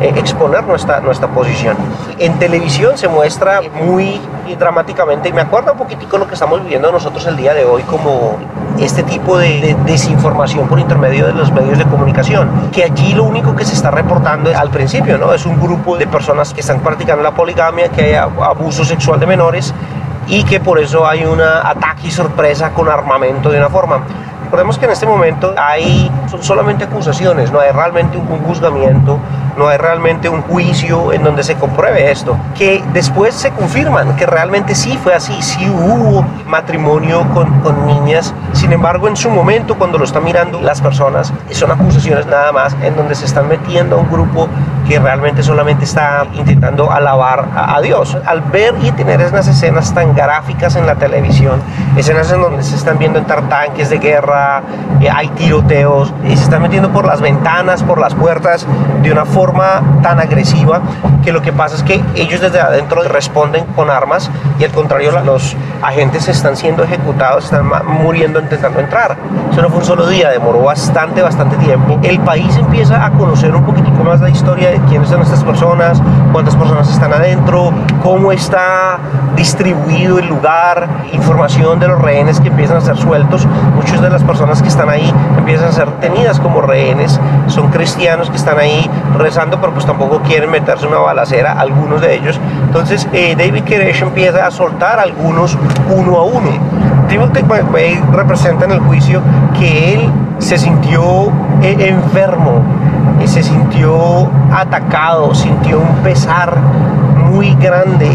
eh, 0.00 0.12
exponer 0.16 0.64
nuestra, 0.64 1.00
nuestra 1.00 1.28
posición. 1.28 1.76
En 2.18 2.38
televisión 2.38 2.98
se 2.98 3.08
muestra 3.08 3.60
muy 3.84 4.20
dramáticamente, 4.58 5.28
y 5.28 5.32
me 5.32 5.42
acuerda 5.42 5.72
un 5.72 5.78
poquitico 5.78 6.18
lo 6.18 6.26
que 6.26 6.34
estamos 6.34 6.62
viviendo 6.62 6.90
nosotros 6.90 7.26
el 7.26 7.36
día 7.36 7.54
de 7.54 7.64
hoy 7.64 7.82
como 7.82 8.36
este 8.78 9.02
tipo 9.02 9.38
de, 9.38 9.60
de, 9.60 9.74
desinformación 9.84 10.66
por 10.68 10.78
intermedio 10.78 11.26
de 11.26 11.32
los 11.32 11.52
medios 11.52 11.78
de 11.78 11.84
comunicación, 11.84 12.70
que 12.72 12.84
allí 12.84 13.14
lo 13.14 13.24
único 13.24 13.54
que 13.54 13.64
se 13.64 13.74
está 13.74 13.90
reportando 13.90 14.50
al 14.56 14.70
principio, 14.70 15.18
¿no? 15.18 15.32
Es 15.32 15.46
un 15.46 15.60
grupo 15.60 15.96
de 15.96 16.06
personas 16.06 16.52
que 16.52 16.60
están 16.60 16.80
practicando 16.80 17.22
la 17.22 17.32
poligamia, 17.32 17.88
que 17.88 18.02
hay 18.02 18.14
abuso 18.14 18.84
sexual 18.84 19.20
de 19.20 19.26
menores 19.26 19.74
y 20.26 20.44
que 20.44 20.60
por 20.60 20.78
eso 20.78 21.06
hay 21.06 21.24
un 21.24 21.40
ataque 21.40 22.08
y 22.08 22.10
sorpresa 22.10 22.70
con 22.70 22.88
armamento 22.88 23.50
de 23.50 23.58
una 23.58 23.68
forma. 23.68 24.00
Recordemos 24.44 24.78
que 24.78 24.86
en 24.86 24.92
este 24.92 25.06
momento 25.06 25.54
hay 25.56 26.10
son 26.30 26.42
solamente 26.42 26.84
acusaciones, 26.84 27.50
no 27.50 27.60
hay 27.60 27.70
realmente 27.70 28.18
un 28.18 28.38
juzgamiento, 28.44 29.18
no 29.56 29.68
hay 29.68 29.78
realmente 29.78 30.28
un 30.28 30.42
juicio 30.42 31.12
en 31.12 31.22
donde 31.22 31.42
se 31.42 31.54
compruebe 31.56 32.10
esto, 32.10 32.36
que 32.56 32.82
después 32.92 33.34
se 33.34 33.50
confirman 33.50 34.16
que 34.16 34.26
realmente 34.26 34.74
sí 34.74 34.98
fue 35.02 35.14
así, 35.14 35.40
sí 35.42 35.68
hubo 35.68 36.24
matrimonio 36.46 37.26
con, 37.32 37.60
con 37.60 37.86
niñas, 37.86 38.34
sin 38.52 38.72
embargo 38.72 39.08
en 39.08 39.16
su 39.16 39.30
momento 39.30 39.76
cuando 39.76 39.98
lo 39.98 40.04
están 40.04 40.24
mirando 40.24 40.60
las 40.60 40.80
personas 40.80 41.32
son 41.50 41.70
acusaciones 41.70 42.26
nada 42.26 42.52
más 42.52 42.76
en 42.82 42.96
donde 42.96 43.14
se 43.14 43.24
están 43.24 43.48
metiendo 43.48 43.96
a 43.96 44.00
un 44.00 44.10
grupo 44.10 44.48
que 44.86 44.98
realmente 44.98 45.42
solamente 45.42 45.84
está 45.84 46.26
intentando 46.34 46.90
alabar 46.90 47.48
a, 47.54 47.80
Dios. 47.80 48.16
Al 48.26 48.42
ver 48.42 48.74
y 48.82 48.92
tener 48.92 49.20
esas 49.20 49.48
escenas 49.48 49.94
tan 49.94 50.14
gráficas 50.14 50.76
en 50.76 50.86
la 50.86 50.96
televisión, 50.96 51.60
escenas 51.96 52.30
en 52.30 52.40
donde 52.40 52.62
se 52.62 52.76
están 52.76 52.98
viendo 52.98 53.18
entrar 53.18 53.48
tanques 53.48 53.90
de 53.90 53.98
guerra, 53.98 54.62
eh, 55.00 55.08
hay 55.10 55.28
tiroteos, 55.28 56.12
y 56.24 56.36
se 56.36 56.44
están 56.44 56.62
metiendo 56.62 56.90
por 56.90 57.06
las 57.06 57.20
ventanas, 57.20 57.82
por 57.82 57.98
las 57.98 58.14
puertas, 58.14 58.66
de 59.02 59.10
una 59.10 59.24
forma 59.24 59.43
tan 60.02 60.20
agresiva 60.20 60.80
que 61.24 61.32
lo 61.32 61.42
que 61.42 61.52
pasa 61.52 61.76
es 61.76 61.82
que 61.82 62.02
ellos 62.14 62.40
desde 62.40 62.60
adentro 62.60 63.02
responden 63.02 63.64
con 63.74 63.90
armas 63.90 64.30
y 64.58 64.64
al 64.64 64.70
contrario 64.70 65.10
los 65.24 65.56
agentes 65.82 66.28
están 66.28 66.56
siendo 66.56 66.84
ejecutados, 66.84 67.44
están 67.44 67.70
muriendo 68.02 68.40
intentando 68.40 68.80
entrar. 68.80 69.16
Eso 69.50 69.62
no 69.62 69.68
fue 69.68 69.78
un 69.78 69.84
solo 69.84 70.06
día, 70.06 70.30
demoró 70.30 70.62
bastante, 70.62 71.22
bastante 71.22 71.56
tiempo. 71.56 71.98
El 72.02 72.20
país 72.20 72.56
empieza 72.56 73.04
a 73.04 73.10
conocer 73.10 73.54
un 73.54 73.64
poquitico 73.64 74.02
más 74.04 74.20
la 74.20 74.30
historia 74.30 74.70
de 74.70 74.80
quiénes 74.80 75.08
son 75.08 75.22
estas 75.22 75.42
personas, 75.44 76.00
cuántas 76.32 76.56
personas 76.56 76.90
están 76.90 77.12
adentro, 77.12 77.72
cómo 78.02 78.32
está 78.32 78.98
distribuido 79.36 80.18
el 80.18 80.26
lugar, 80.26 80.88
información 81.12 81.78
de 81.80 81.88
los 81.88 82.00
rehenes 82.00 82.40
que 82.40 82.48
empiezan 82.48 82.78
a 82.78 82.80
ser 82.80 82.96
sueltos. 82.96 83.46
Muchas 83.74 84.00
de 84.00 84.10
las 84.10 84.22
personas 84.22 84.62
que 84.62 84.68
están 84.68 84.88
ahí 84.88 85.12
empiezan 85.38 85.68
a 85.68 85.72
ser 85.72 85.90
tenidas 86.00 86.40
como 86.40 86.60
rehenes, 86.60 87.20
son 87.48 87.70
cristianos 87.70 88.30
que 88.30 88.36
están 88.36 88.58
ahí 88.58 88.90
rezando, 89.34 89.60
pero 89.60 89.72
pues 89.72 89.84
tampoco 89.84 90.20
quieren 90.20 90.50
meterse 90.50 90.86
una 90.86 90.98
balacera, 90.98 91.52
algunos 91.52 92.00
de 92.00 92.14
ellos. 92.14 92.38
Entonces 92.66 93.08
eh, 93.12 93.34
David 93.36 93.64
Koresh 93.64 94.02
empieza 94.02 94.46
a 94.46 94.50
soltar 94.50 95.00
algunos 95.00 95.58
uno 95.90 96.18
a 96.18 96.24
uno. 96.24 96.50
Timothy 97.08 97.42
McVeigh 97.42 98.00
representa 98.12 98.64
en 98.64 98.72
el 98.72 98.80
juicio 98.80 99.20
que 99.58 99.94
él 99.94 100.10
se 100.38 100.56
sintió 100.56 101.32
eh, 101.62 101.76
enfermo, 101.88 102.62
y 103.22 103.26
se 103.26 103.42
sintió 103.42 104.28
atacado, 104.52 105.34
sintió 105.34 105.78
un 105.78 106.02
pesar 106.02 106.56
muy 107.30 107.54
grande 107.54 108.10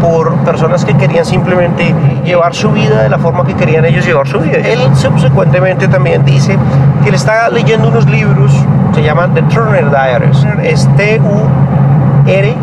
por 0.00 0.34
personas 0.38 0.84
que 0.84 0.94
querían 0.94 1.24
simplemente 1.24 1.94
llevar 2.24 2.54
su 2.54 2.70
vida 2.70 3.02
de 3.02 3.08
la 3.08 3.18
forma 3.18 3.44
que 3.44 3.54
querían 3.54 3.84
ellos 3.84 4.04
llevar 4.04 4.28
su 4.28 4.38
vida. 4.38 4.58
Él 4.58 4.80
subsecuentemente 4.94 5.88
también 5.88 6.24
dice 6.24 6.58
que 7.02 7.08
él 7.08 7.14
está 7.14 7.48
leyendo 7.48 7.88
unos 7.88 8.08
libros, 8.08 8.52
se 8.94 9.02
llaman 9.02 9.34
The 9.34 9.42
Turner 9.42 9.90
Diaries, 9.90 10.46
es 10.62 10.88
T-U-R 10.96 12.56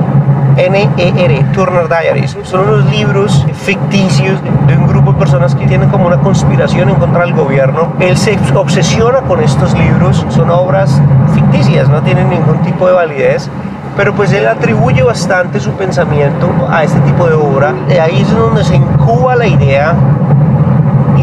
N-E-R, 0.57 1.45
Turner 1.53 1.87
Diaries. 1.87 2.37
Son 2.43 2.61
unos 2.61 2.85
libros 2.91 3.45
ficticios 3.63 4.39
de 4.67 4.77
un 4.77 4.87
grupo 4.87 5.13
de 5.13 5.19
personas 5.19 5.55
que 5.55 5.65
tienen 5.65 5.89
como 5.89 6.07
una 6.07 6.19
conspiración 6.19 6.89
en 6.89 6.95
contra 6.95 7.25
del 7.25 7.33
gobierno. 7.33 7.93
Él 7.99 8.17
se 8.17 8.37
obsesiona 8.53 9.21
con 9.21 9.41
estos 9.41 9.77
libros, 9.77 10.25
son 10.29 10.49
obras 10.49 11.01
ficticias, 11.33 11.89
no 11.89 12.01
tienen 12.01 12.29
ningún 12.29 12.61
tipo 12.63 12.87
de 12.87 12.93
validez 12.93 13.49
pero 13.97 14.13
pues 14.13 14.31
él 14.31 14.47
atribuye 14.47 15.03
bastante 15.03 15.59
su 15.59 15.71
pensamiento 15.73 16.47
a 16.69 16.83
este 16.83 16.99
tipo 17.01 17.27
de 17.27 17.33
obra. 17.33 17.73
Y 17.89 17.97
ahí 17.97 18.21
es 18.21 18.31
donde 18.35 18.63
se 18.63 18.75
incuba 18.75 19.35
la 19.35 19.45
idea 19.45 19.93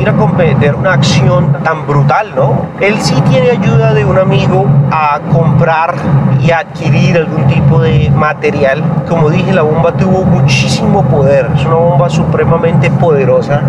ir 0.00 0.08
a 0.08 0.12
cometer 0.14 0.74
una 0.74 0.94
acción 0.94 1.56
tan 1.62 1.86
brutal, 1.86 2.32
¿no? 2.34 2.66
Él 2.80 2.96
sí 3.00 3.14
tiene 3.30 3.50
ayuda 3.50 3.94
de 3.94 4.04
un 4.04 4.18
amigo 4.18 4.66
a 4.90 5.20
comprar 5.32 5.94
y 6.42 6.50
adquirir 6.50 7.16
algún 7.16 7.46
tipo 7.46 7.80
de 7.80 8.10
material. 8.10 8.82
Como 9.08 9.30
dije, 9.30 9.52
la 9.52 9.62
bomba 9.62 9.92
tuvo 9.92 10.24
muchísimo 10.24 11.02
poder, 11.04 11.50
es 11.54 11.64
una 11.64 11.76
bomba 11.76 12.08
supremamente 12.08 12.90
poderosa 12.90 13.62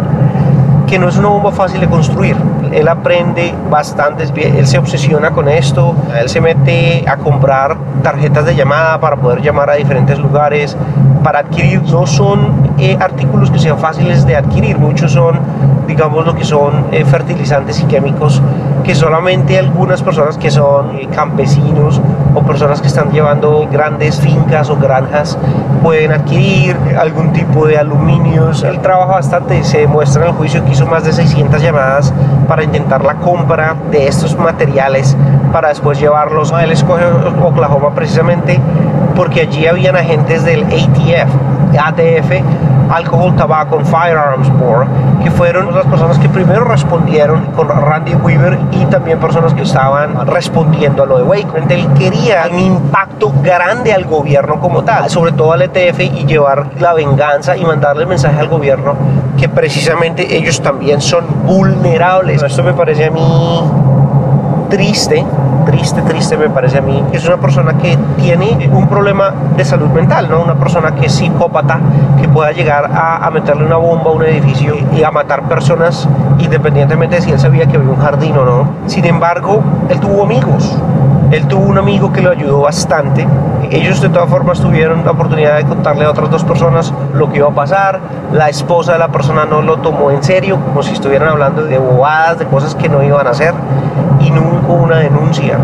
que 0.88 0.98
no 0.98 1.08
es 1.08 1.18
una 1.18 1.28
bomba 1.28 1.52
fácil 1.52 1.80
de 1.82 1.88
construir. 1.88 2.36
Él 2.72 2.88
aprende 2.88 3.54
bastante, 3.70 4.24
él 4.24 4.68
se 4.68 4.78
obsesiona 4.78 5.32
con 5.32 5.48
esto, 5.48 5.96
él 6.20 6.30
se 6.30 6.42
mete 6.42 7.04
a 7.08 7.18
comprar 7.18 7.78
tarjetas 8.04 8.46
de 8.46 8.56
llamada 8.56 9.00
para 9.00 9.16
poder 9.16 9.42
llamar 9.42 9.70
a 9.70 9.74
diferentes 9.74 10.18
lugares, 10.20 10.78
para 11.24 11.40
adquirir. 11.40 11.82
No 11.84 12.08
son 12.08 12.74
eh, 12.78 12.98
artículos 13.00 13.52
que 13.52 13.60
sean 13.60 13.78
fáciles 13.78 14.26
de 14.26 14.36
adquirir, 14.36 14.78
muchos 14.78 15.12
son, 15.12 15.40
digamos, 15.88 16.26
lo 16.26 16.36
que 16.36 16.44
son 16.44 16.86
eh, 16.92 17.06
fertilizantes 17.06 17.80
y 17.80 17.86
químicos 17.86 18.42
que 18.90 18.96
solamente 18.96 19.60
algunas 19.60 20.02
personas 20.02 20.36
que 20.40 20.50
son 20.50 20.96
eh, 20.96 21.08
campesinos 21.14 22.02
o 22.34 22.42
personas 22.42 22.82
que 22.82 22.88
están 22.88 23.12
llevando 23.12 23.68
grandes 23.72 24.20
fincas 24.20 24.68
o 24.72 24.78
granjas 24.78 25.38
pueden 25.84 26.12
adquirir 26.12 26.76
algún 27.00 27.32
tipo 27.32 27.68
de 27.68 27.78
aluminios. 27.78 28.64
Él 28.64 28.80
trabaja 28.80 29.12
bastante, 29.12 29.64
se 29.64 29.82
demuestra 29.82 30.24
en 30.24 30.30
el 30.30 30.36
juicio 30.36 30.66
que 30.66 30.72
hizo 30.72 30.88
más 30.88 31.04
de 31.04 31.14
600 31.14 31.62
llamadas 31.62 32.12
para 32.48 32.64
intentar 32.64 33.06
la 33.06 33.14
compra 33.18 33.76
de 33.92 34.08
estos 34.08 34.36
materiales 34.36 35.16
para 35.54 35.68
después 35.68 36.00
llevarlos. 36.00 36.52
Él 36.60 36.72
escoge 36.72 37.06
Oklahoma 37.44 37.94
precisamente 37.94 38.60
porque 39.16 39.42
allí 39.42 39.68
habían 39.68 39.98
agentes 39.98 40.44
del 40.46 40.64
ATF, 40.64 41.30
ATF, 41.80 42.42
Alcohol, 42.90 43.36
Tobacco 43.36 43.80
Firearms 43.86 44.50
Board, 44.58 44.88
que 45.24 45.32
fueron 45.32 45.74
las 45.74 45.86
personas 45.86 46.18
que 46.20 46.30
primero 46.30 46.64
respondieron 46.64 47.46
con 47.56 47.70
Randy 47.70 48.16
Weaver 48.16 48.60
y 48.72 48.86
también 48.86 49.20
personas 49.20 49.54
que 49.54 49.62
estaban 49.62 50.28
respondiendo 50.28 51.04
a 51.04 51.06
lo 51.06 51.18
de 51.18 51.24
Wake. 51.24 51.48
Él 51.70 51.88
quería 51.98 52.48
un 52.52 52.60
impacto 52.60 53.32
grande 53.44 53.94
al 53.94 54.06
gobierno 54.06 54.60
como 54.60 54.84
tal, 54.84 55.10
sobre 55.10 55.32
todo 55.32 55.54
al 55.54 55.62
ETF 55.62 56.00
y 56.00 56.26
llevar 56.26 56.68
la 56.80 56.94
venganza 56.94 57.56
y 57.56 57.64
mandarle 57.64 58.04
el 58.04 58.10
mensaje 58.10 58.40
al 58.40 58.48
gobierno 58.48 58.96
que 59.38 59.48
precisamente 59.48 60.36
ellos 60.36 60.62
también 60.62 61.02
son 61.02 61.26
vulnerables. 61.46 62.44
Esto 62.44 62.64
me 62.64 62.74
parece 62.74 63.06
a 63.06 63.12
mí 63.12 63.64
triste 64.70 65.26
triste, 65.70 66.02
triste 66.02 66.36
me 66.36 66.50
parece 66.50 66.80
a 66.80 66.82
mí. 66.82 67.04
Es 67.12 67.26
una 67.28 67.38
persona 67.38 67.78
que 67.78 67.96
tiene 68.18 68.70
un 68.72 68.88
problema 68.88 69.32
de 69.56 69.64
salud 69.64 69.90
mental, 69.90 70.28
¿no? 70.30 70.42
Una 70.42 70.56
persona 70.56 70.96
que 70.96 71.06
es 71.06 71.14
psicópata, 71.14 71.80
que 72.20 72.28
pueda 72.28 72.52
llegar 72.52 72.90
a, 72.92 73.30
meterle 73.30 73.66
una 73.66 73.78
bomba 73.78 74.10
a 74.10 74.14
un 74.14 74.24
edificio 74.24 74.76
y 74.92 75.04
a 75.04 75.12
matar 75.12 75.44
personas 75.44 76.08
independientemente 76.40 77.18
de 77.18 77.22
si 77.22 77.32
él 77.32 77.40
sabía 77.40 77.68
que 77.68 77.78
había 77.78 77.90
un 77.90 78.00
jardín 78.00 78.36
o 78.38 78.46
no. 78.46 78.70
Sin 78.88 79.06
embargo, 79.06 79.62
él 79.90 80.00
tuvo 80.00 80.24
amigos. 80.24 80.76
Él 81.32 81.46
tuvo 81.46 81.66
un 81.66 81.78
amigo 81.78 82.12
que 82.12 82.22
lo 82.22 82.32
ayudó 82.32 82.62
bastante. 82.62 83.28
Ellos 83.70 84.02
de 84.02 84.10
todas 84.10 84.28
formas 84.28 84.60
tuvieron 84.60 85.06
la 85.06 85.12
oportunidad 85.12 85.58
de 85.58 85.66
contarle 85.66 86.06
a 86.06 86.10
otras 86.10 86.32
dos 86.32 86.44
personas 86.44 86.92
lo 87.14 87.30
que 87.30 87.38
iba 87.38 87.50
a 87.50 87.52
pasar. 87.52 88.00
La 88.34 88.50
esposa 88.50 88.94
de 88.94 89.00
la 89.00 89.10
persona 89.10 89.46
no 89.46 89.62
lo 89.62 89.78
tomó 89.78 90.10
en 90.10 90.24
serio, 90.24 90.58
como 90.66 90.82
si 90.82 90.94
estuvieran 90.94 91.30
hablando 91.30 91.64
de 91.64 91.78
bobadas, 91.78 92.40
de 92.40 92.46
cosas 92.46 92.74
que 92.74 92.90
no 92.90 93.04
iban 93.04 93.28
a 93.28 93.30
hacer. 93.30 93.54
Y 94.30 94.32
nunca 94.32 94.68
una 94.68 94.98
denuncia. 94.98 95.58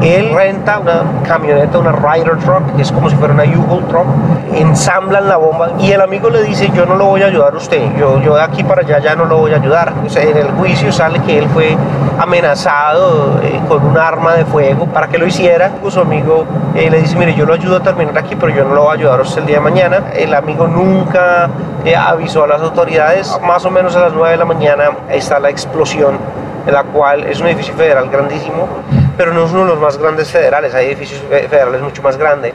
Él 0.00 0.34
renta 0.34 0.78
una 0.78 1.02
camioneta, 1.28 1.78
una 1.78 1.92
Rider 1.92 2.38
Truck, 2.38 2.74
que 2.74 2.82
es 2.82 2.90
como 2.90 3.10
si 3.10 3.16
fuera 3.16 3.34
una 3.34 3.44
U-Haul 3.44 3.86
Truck, 3.86 4.06
ensamblan 4.54 5.28
la 5.28 5.36
bomba 5.36 5.72
y 5.78 5.92
el 5.92 6.00
amigo 6.00 6.30
le 6.30 6.42
dice, 6.42 6.70
yo 6.74 6.86
no 6.86 6.96
lo 6.96 7.06
voy 7.06 7.22
a 7.22 7.26
ayudar 7.26 7.54
a 7.54 7.56
usted, 7.56 7.94
yo, 7.96 8.20
yo 8.20 8.34
de 8.34 8.42
aquí 8.42 8.64
para 8.64 8.80
allá 8.80 8.98
ya 8.98 9.14
no 9.14 9.26
lo 9.26 9.38
voy 9.38 9.52
a 9.52 9.56
ayudar. 9.56 9.92
O 10.04 10.08
sea, 10.08 10.22
en 10.22 10.36
el 10.36 10.50
juicio 10.52 10.90
sale 10.90 11.20
que 11.20 11.38
él 11.38 11.48
fue 11.50 11.76
amenazado 12.18 13.38
eh, 13.42 13.60
con 13.68 13.84
un 13.84 13.98
arma 13.98 14.34
de 14.34 14.44
fuego 14.44 14.86
para 14.86 15.08
que 15.08 15.18
lo 15.18 15.26
hiciera. 15.26 15.70
Su 15.88 16.00
amigo 16.00 16.46
eh, 16.74 16.88
le 16.90 17.02
dice, 17.02 17.16
mire, 17.16 17.34
yo 17.34 17.44
lo 17.44 17.54
ayudo 17.54 17.76
a 17.76 17.80
terminar 17.80 18.16
aquí, 18.16 18.34
pero 18.34 18.52
yo 18.54 18.64
no 18.64 18.74
lo 18.74 18.82
voy 18.84 18.90
a 18.90 18.94
ayudar 18.94 19.18
a 19.20 19.22
usted 19.22 19.42
el 19.42 19.46
día 19.46 19.56
de 19.56 19.62
mañana. 19.62 20.04
El 20.14 20.34
amigo 20.34 20.66
nunca 20.66 21.50
eh, 21.84 21.94
avisó 21.94 22.44
a 22.44 22.46
las 22.46 22.62
autoridades. 22.62 23.38
Más 23.46 23.64
o 23.64 23.70
menos 23.70 23.94
a 23.96 24.00
las 24.00 24.12
9 24.12 24.30
de 24.30 24.36
la 24.36 24.44
mañana 24.44 24.84
está 25.10 25.38
la 25.38 25.50
explosión, 25.50 26.18
en 26.66 26.72
la 26.72 26.84
cual 26.84 27.24
es 27.24 27.40
un 27.40 27.46
edificio 27.48 27.74
federal 27.74 28.08
grandísimo 28.10 28.68
pero 29.16 29.34
no 29.34 29.44
es 29.44 29.52
uno 29.52 29.62
de 29.62 29.68
los 29.68 29.78
más 29.78 29.98
grandes 29.98 30.28
federales, 30.30 30.74
hay 30.74 30.86
edificios 30.86 31.20
federales 31.28 31.80
mucho 31.80 32.02
más 32.02 32.16
grandes. 32.16 32.52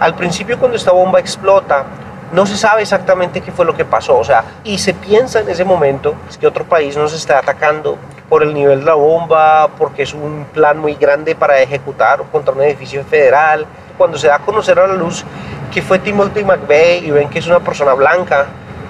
Al 0.00 0.14
principio 0.14 0.58
cuando 0.58 0.76
esta 0.76 0.92
bomba 0.92 1.20
explota, 1.20 1.84
no 2.32 2.46
se 2.46 2.56
sabe 2.56 2.82
exactamente 2.82 3.40
qué 3.40 3.52
fue 3.52 3.64
lo 3.64 3.74
que 3.76 3.84
pasó, 3.84 4.18
o 4.18 4.24
sea, 4.24 4.44
y 4.64 4.78
se 4.78 4.92
piensa 4.92 5.40
en 5.40 5.48
ese 5.48 5.64
momento 5.64 6.14
que 6.40 6.46
otro 6.46 6.64
país 6.64 6.96
nos 6.96 7.12
está 7.12 7.38
atacando 7.38 7.96
por 8.28 8.42
el 8.42 8.52
nivel 8.52 8.80
de 8.80 8.86
la 8.86 8.94
bomba, 8.94 9.68
porque 9.78 10.02
es 10.02 10.14
un 10.14 10.46
plan 10.52 10.78
muy 10.78 10.94
grande 10.94 11.36
para 11.36 11.60
ejecutar 11.60 12.22
contra 12.32 12.52
un 12.52 12.62
edificio 12.62 13.04
federal. 13.04 13.66
Cuando 13.96 14.18
se 14.18 14.26
da 14.26 14.36
a 14.36 14.38
conocer 14.40 14.78
a 14.80 14.88
la 14.88 14.94
luz 14.94 15.24
que 15.72 15.80
fue 15.80 16.00
Timothy 16.00 16.42
McVeigh 16.42 17.06
y 17.06 17.10
ven 17.12 17.28
que 17.28 17.38
es 17.38 17.46
una 17.46 17.60
persona 17.60 17.94
blanca, 17.94 18.46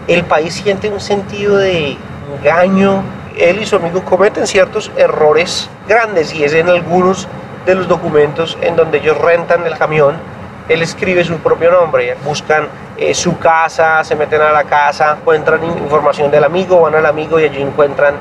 el 0.09 0.25
país 0.25 0.55
siente 0.55 0.89
un 0.89 1.01
sentido 1.01 1.59
de 1.59 1.99
engaño, 2.39 3.03
él 3.39 3.61
y 3.61 3.67
su 3.67 3.77
amigo 3.77 4.05
cometen 4.05 4.47
ciertos 4.47 4.91
errores 4.97 5.69
grandes 5.89 6.35
y 6.35 6.45
es 6.45 6.55
en 6.55 6.69
algunos 6.69 7.29
de 7.67 7.75
los 7.75 7.89
documentos 7.89 8.59
en 8.61 8.77
donde 8.77 8.99
ellos 8.99 9.19
rentan 9.19 9.67
el 9.67 9.77
camión, 9.79 10.17
él 10.69 10.83
escribe 10.83 11.25
su 11.25 11.39
propio 11.39 11.71
nombre, 11.71 12.17
buscan 12.25 12.69
eh, 12.97 13.15
su 13.15 13.39
casa, 13.39 14.05
se 14.05 14.17
meten 14.17 14.41
a 14.41 14.53
la 14.53 14.65
casa, 14.65 15.17
encuentran 15.19 15.65
información 15.65 16.31
del 16.31 16.45
amigo, 16.45 16.81
van 16.81 16.95
al 16.95 17.07
amigo 17.07 17.41
y 17.41 17.45
allí 17.45 17.61
encuentran 17.61 18.15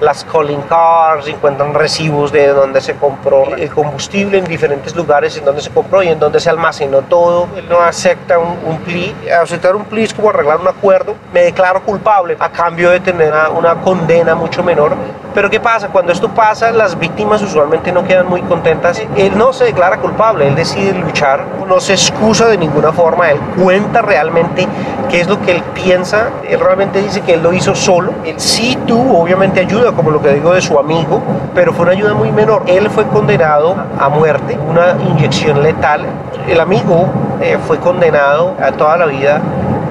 las 0.00 0.24
calling 0.24 0.62
cars, 0.62 1.26
encuentran 1.28 1.74
recibos 1.74 2.32
de 2.32 2.48
donde 2.48 2.80
se 2.80 2.94
compró 2.94 3.54
el 3.54 3.70
combustible 3.70 4.38
en 4.38 4.44
diferentes 4.44 4.94
lugares 4.96 5.36
en 5.36 5.44
donde 5.44 5.60
se 5.60 5.70
compró 5.70 6.02
y 6.02 6.08
en 6.08 6.18
donde 6.18 6.40
se 6.40 6.50
almacenó 6.50 7.02
todo. 7.02 7.48
Él 7.56 7.68
no 7.68 7.80
acepta 7.80 8.38
un, 8.38 8.58
un 8.64 8.78
plea. 8.78 9.42
Aceptar 9.42 9.76
un 9.76 9.84
plea 9.84 10.04
es 10.04 10.14
como 10.14 10.30
arreglar 10.30 10.60
un 10.60 10.68
acuerdo. 10.68 11.14
Me 11.32 11.42
declaro 11.42 11.82
culpable 11.82 12.36
a 12.38 12.50
cambio 12.50 12.90
de 12.90 13.00
tener 13.00 13.32
una 13.54 13.76
condena 13.76 14.34
mucho 14.34 14.62
menor 14.62 14.96
Pero 15.34 15.48
¿qué 15.48 15.60
pasa? 15.60 15.88
Cuando 15.88 16.12
esto 16.12 16.28
pasa, 16.28 16.72
las 16.72 16.98
víctimas 16.98 17.40
usualmente 17.42 17.92
no 17.92 18.04
quedan 18.04 18.28
muy 18.28 18.42
contentas. 18.42 19.00
Él 19.16 19.38
no 19.38 19.52
se 19.52 19.64
declara 19.64 19.98
culpable, 19.98 20.48
él 20.48 20.56
decide 20.56 20.92
luchar, 20.92 21.44
no 21.68 21.78
se 21.78 21.92
excusa 21.92 22.46
de 22.48 22.58
ninguna 22.58 22.92
forma, 22.92 23.30
él 23.30 23.38
cuenta 23.62 24.02
realmente 24.02 24.66
qué 25.08 25.20
es 25.20 25.28
lo 25.28 25.40
que 25.40 25.52
él 25.52 25.62
piensa, 25.74 26.30
él 26.48 26.58
realmente 26.58 27.00
dice 27.00 27.20
que 27.20 27.34
él 27.34 27.42
lo 27.42 27.52
hizo 27.52 27.76
solo. 27.76 28.12
Él 28.24 28.34
sí 28.38 28.76
tuvo 28.86 29.20
obviamente 29.20 29.60
ayuda, 29.60 29.92
como 29.92 30.10
lo 30.10 30.20
que 30.20 30.32
digo 30.34 30.52
de 30.52 30.60
su 30.60 30.78
amigo, 30.78 31.22
pero 31.54 31.72
fue 31.72 31.84
una 31.84 31.92
ayuda 31.92 32.14
muy 32.14 32.32
menor. 32.32 32.64
Él 32.66 32.90
fue 32.90 33.06
condenado 33.06 33.76
a 33.98 34.08
muerte, 34.08 34.58
una 34.68 34.96
inyección 35.10 35.62
letal. 35.62 36.06
El 36.48 36.58
amigo 36.58 37.06
eh, 37.40 37.56
fue 37.66 37.78
condenado 37.78 38.54
a 38.60 38.72
toda 38.72 38.96
la 38.96 39.06
vida 39.06 39.40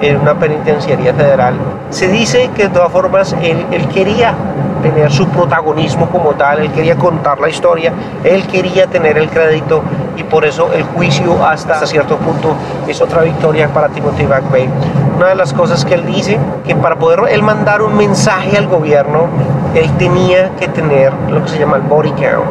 en 0.02 0.18
una 0.18 0.36
penitenciaría 0.36 1.14
federal. 1.14 1.56
Se 1.90 2.08
dice 2.08 2.50
que 2.56 2.64
de 2.64 2.70
todas 2.70 2.92
formas 2.92 3.34
él, 3.42 3.66
él 3.72 3.88
quería 3.88 4.34
tener 4.82 5.12
su 5.12 5.28
protagonismo 5.28 6.10
como 6.10 6.32
tal, 6.32 6.60
él 6.60 6.72
quería 6.72 6.96
contar 6.96 7.40
la 7.40 7.50
historia, 7.50 7.94
él 8.24 8.48
quería 8.48 8.88
tener 8.88 9.18
el 9.18 9.30
crédito 9.30 9.82
y 10.18 10.24
por 10.24 10.46
eso 10.46 10.72
el 10.74 10.84
juicio 10.84 11.46
hasta, 11.46 11.74
hasta 11.74 11.88
cierto 11.88 12.18
punto 12.18 12.54
es 12.88 13.02
otra 13.02 13.22
victoria 13.22 13.68
para 13.70 13.90
Timothy 13.90 14.24
McVeigh. 14.24 14.70
Una 15.18 15.28
de 15.28 15.36
las 15.36 15.54
cosas 15.54 15.84
que 15.84 15.96
él 15.96 16.06
dice, 16.06 16.38
que 16.66 16.76
para 16.76 16.96
poder 16.96 17.20
él 17.30 17.44
mandar 17.44 17.82
un 17.82 17.96
mensaje 17.96 18.58
al 18.58 18.68
gobierno, 18.68 19.28
él 19.76 19.90
tenía 19.98 20.52
que 20.60 20.68
tener 20.68 21.14
lo 21.30 21.44
que 21.44 21.50
se 21.50 21.60
llama 21.60 21.78
el 21.78 21.84
body 21.84 22.12
count, 22.12 22.48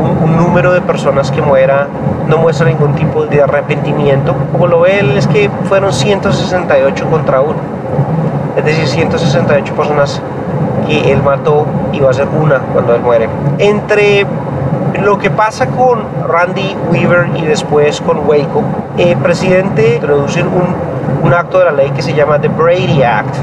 un, 0.00 0.30
un 0.30 0.36
número 0.36 0.72
de 0.72 0.80
personas 0.80 1.30
que 1.30 1.42
muera, 1.42 1.88
no 2.28 2.38
muestra 2.38 2.66
ningún 2.66 2.94
tipo 2.94 3.26
de 3.26 3.42
arrepentimiento. 3.42 4.34
Como 4.52 4.66
lo 4.66 4.80
ve 4.80 5.00
él, 5.00 5.16
es 5.16 5.26
que 5.26 5.50
fueron 5.64 5.92
168 5.92 7.10
contra 7.10 7.40
uno, 7.40 7.58
es 8.56 8.64
decir, 8.64 8.86
168 8.86 9.74
personas 9.74 10.22
que 10.86 11.12
él 11.12 11.22
mató 11.22 11.66
y 11.92 12.00
va 12.00 12.10
a 12.10 12.12
ser 12.12 12.28
una 12.28 12.58
cuando 12.58 12.94
él 12.94 13.02
muere. 13.02 13.28
Entre 13.58 14.26
lo 15.00 15.18
que 15.18 15.30
pasa 15.30 15.66
con 15.66 16.04
Randy 16.28 16.76
Weaver 16.90 17.30
y 17.36 17.42
después 17.46 18.00
con 18.00 18.18
Waco, 18.26 18.62
el 18.98 19.16
presidente 19.18 19.96
introduce 19.96 20.42
un, 20.42 20.74
un 21.22 21.34
acto 21.34 21.58
de 21.58 21.64
la 21.66 21.72
ley 21.72 21.90
que 21.90 22.02
se 22.02 22.14
llama 22.14 22.38
The 22.38 22.48
Brady 22.48 23.02
Act. 23.02 23.36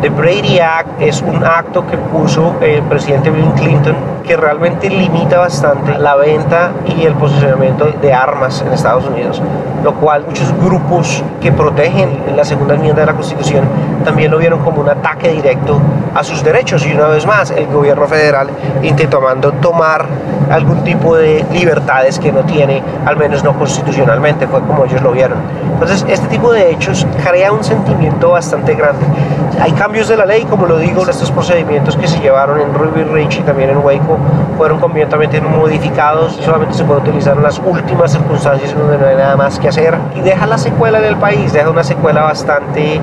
The 0.00 0.10
Brady 0.10 0.60
Act 0.60 1.00
es 1.00 1.22
un 1.22 1.44
acto 1.44 1.86
que 1.86 1.96
puso 1.96 2.54
el 2.60 2.82
presidente 2.82 3.30
Bill 3.30 3.52
Clinton 3.56 3.96
que 4.24 4.36
realmente 4.36 4.88
limita 4.88 5.38
bastante 5.38 5.98
la 5.98 6.16
venta 6.16 6.72
y 6.86 7.04
el 7.04 7.14
posicionamiento 7.14 7.86
de 8.00 8.12
armas 8.12 8.62
en 8.66 8.72
Estados 8.72 9.06
Unidos, 9.06 9.40
lo 9.82 9.94
cual 9.94 10.24
muchos 10.26 10.52
grupos 10.58 11.22
que 11.40 11.52
protegen 11.52 12.22
la 12.34 12.44
segunda 12.44 12.74
enmienda 12.74 13.00
de 13.00 13.06
la 13.06 13.14
Constitución 13.14 13.64
también 14.04 14.30
lo 14.30 14.38
vieron 14.38 14.60
como 14.60 14.80
un 14.80 14.88
ataque 14.88 15.30
directo 15.30 15.80
a 16.14 16.22
sus 16.22 16.42
derechos 16.44 16.86
y 16.86 16.92
una 16.92 17.08
vez 17.08 17.26
más 17.26 17.50
el 17.50 17.66
gobierno 17.66 18.06
federal 18.06 18.48
intentó 18.82 19.20
tomar 19.60 20.06
algún 20.50 20.84
tipo 20.84 21.16
de 21.16 21.44
libertades 21.52 22.18
que 22.18 22.32
no 22.32 22.40
tiene, 22.40 22.82
al 23.06 23.16
menos 23.16 23.42
no 23.42 23.54
constitucionalmente, 23.54 24.46
fue 24.46 24.60
como 24.60 24.84
ellos 24.84 25.02
lo 25.02 25.12
vieron. 25.12 25.38
Entonces, 25.72 26.04
este 26.08 26.26
tipo 26.28 26.52
de 26.52 26.70
hechos 26.70 27.06
crea 27.24 27.52
un 27.52 27.64
sentimiento 27.64 28.30
bastante 28.30 28.74
grande. 28.74 29.04
Hay 29.60 29.72
cambios 29.72 30.08
de 30.08 30.16
la 30.16 30.26
ley, 30.26 30.44
como 30.44 30.66
lo 30.66 30.78
digo, 30.78 31.08
estos 31.08 31.30
procedimientos 31.30 31.96
que 31.96 32.08
se 32.08 32.18
llevaron 32.20 32.60
en 32.60 32.74
Ruby 32.74 33.04
Ridge 33.04 33.38
y 33.38 33.42
también 33.42 33.70
en 33.70 33.78
Waco 33.78 34.18
fueron 34.56 34.78
completamente 34.78 35.40
modificados, 35.40 36.34
solamente 36.44 36.74
se 36.74 36.84
puede 36.84 37.00
utilizar 37.00 37.36
en 37.36 37.42
las 37.42 37.58
últimas 37.58 38.12
circunstancias 38.12 38.74
donde 38.74 38.98
no 38.98 39.06
hay 39.06 39.16
nada 39.16 39.36
más 39.36 39.58
que 39.58 39.68
hacer 39.68 39.96
y 40.14 40.20
deja 40.20 40.46
la 40.46 40.58
secuela 40.58 40.98
en 40.98 41.04
el 41.04 41.16
país, 41.16 41.52
deja 41.52 41.70
una 41.70 41.84
secuela 41.84 42.22
bastante 42.22 43.00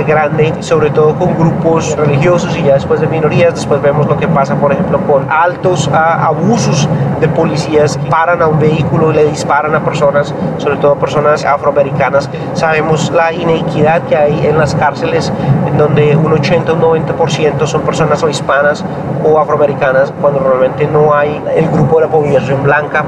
grande, 0.00 0.54
sobre 0.60 0.90
todo 0.90 1.14
con 1.14 1.36
grupos 1.36 1.94
religiosos 1.96 2.56
y 2.56 2.62
ya 2.62 2.74
después 2.74 3.00
de 3.00 3.06
minorías. 3.06 3.54
Después 3.54 3.82
vemos 3.82 4.06
lo 4.06 4.16
que 4.16 4.26
pasa, 4.26 4.56
por 4.56 4.72
ejemplo, 4.72 4.98
con 5.06 5.30
altos 5.30 5.88
abusos 5.92 6.88
de 7.22 7.28
policías 7.28 7.98
paran 8.10 8.42
a 8.42 8.48
un 8.48 8.58
vehículo 8.58 9.12
y 9.12 9.14
le 9.14 9.24
disparan 9.26 9.74
a 9.76 9.84
personas, 9.84 10.34
sobre 10.58 10.76
todo 10.76 10.96
personas 10.96 11.44
afroamericanas. 11.44 12.28
Sabemos 12.54 13.12
la 13.12 13.32
inequidad 13.32 14.02
que 14.02 14.16
hay 14.16 14.46
en 14.46 14.58
las 14.58 14.74
cárceles, 14.74 15.32
en 15.66 15.78
donde 15.78 16.16
un 16.16 16.32
80 16.32 16.72
un 16.72 16.80
90% 16.80 17.66
son 17.66 17.82
personas 17.82 18.22
o 18.24 18.28
hispanas 18.28 18.84
o 19.24 19.38
afroamericanas, 19.38 20.12
cuando 20.20 20.40
realmente 20.40 20.86
no 20.88 21.14
hay 21.14 21.40
el 21.54 21.68
grupo 21.68 22.00
de 22.00 22.06
la 22.06 22.10
población 22.10 22.64
blanca 22.64 23.04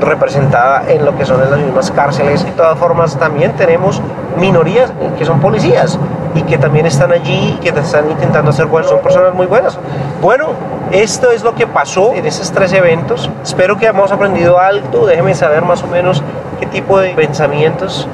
representada 0.00 0.84
en 0.88 1.04
lo 1.04 1.14
que 1.16 1.26
son 1.26 1.42
en 1.42 1.50
las 1.50 1.60
mismas 1.60 1.90
cárceles. 1.90 2.44
De 2.44 2.52
todas 2.52 2.78
formas, 2.78 3.16
también 3.18 3.52
tenemos 3.52 4.00
minorías 4.40 4.90
que 5.18 5.26
son 5.26 5.40
policías 5.40 5.98
y 6.34 6.42
que 6.42 6.56
también 6.56 6.86
están 6.86 7.12
allí, 7.12 7.58
que 7.62 7.68
están 7.68 8.10
intentando 8.10 8.50
hacer 8.50 8.66
buenas, 8.66 8.90
son 8.90 9.00
personas 9.00 9.34
muy 9.34 9.46
buenas. 9.46 9.78
Bueno, 10.22 10.48
esto 10.92 11.30
es 11.30 11.42
lo 11.42 11.54
que 11.54 11.66
pasó 11.66 12.12
en 12.14 12.26
esos 12.26 12.52
tres 12.52 12.72
eventos. 12.72 13.30
Espero 13.42 13.76
que 13.76 13.88
hayamos 13.88 14.12
aprendido 14.12 14.58
algo. 14.58 15.06
Déjenme 15.06 15.34
saber 15.34 15.62
más 15.62 15.82
o 15.82 15.86
menos 15.86 16.22
qué 16.60 16.66
tipo 16.66 16.98
de 16.98 17.10
pensamientos 17.10 18.08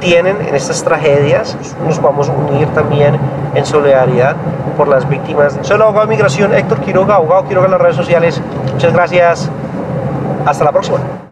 tienen 0.00 0.36
en 0.46 0.54
estas 0.54 0.82
tragedias. 0.82 1.56
Nos 1.86 2.00
vamos 2.00 2.28
a 2.28 2.32
unir 2.32 2.68
también 2.68 3.18
en 3.54 3.66
solidaridad 3.66 4.36
por 4.76 4.88
las 4.88 5.08
víctimas. 5.08 5.58
Soy 5.62 5.76
el 5.76 5.82
abogado 5.82 6.06
de 6.06 6.10
migración 6.14 6.54
Héctor 6.54 6.80
Quiroga, 6.80 7.16
abogado 7.16 7.46
Quiroga 7.48 7.66
en 7.66 7.72
las 7.72 7.80
redes 7.80 7.96
sociales. 7.96 8.40
Muchas 8.72 8.92
gracias. 8.92 9.50
Hasta 10.44 10.64
la 10.64 10.72
próxima. 10.72 11.25